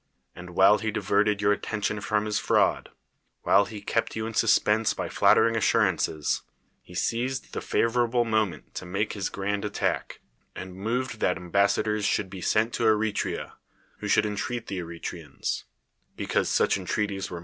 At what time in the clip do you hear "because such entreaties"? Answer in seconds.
16.17-17.29